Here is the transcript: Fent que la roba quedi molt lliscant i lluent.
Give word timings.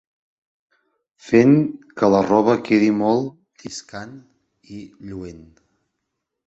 Fent 1.25 1.53
que 2.01 2.09
la 2.15 2.23
roba 2.31 2.57
quedi 2.69 2.91
molt 3.03 3.63
lliscant 3.67 4.19
i 4.79 4.85
lluent. 5.11 5.47